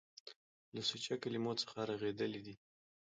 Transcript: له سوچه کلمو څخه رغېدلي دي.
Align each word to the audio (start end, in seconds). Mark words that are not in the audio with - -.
له 0.75 0.81
سوچه 0.89 1.15
کلمو 1.23 1.51
څخه 1.61 1.77
رغېدلي 1.91 2.41
دي. 2.45 2.55